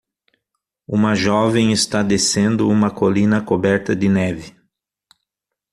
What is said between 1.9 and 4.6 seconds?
descendo uma colina coberta de neve.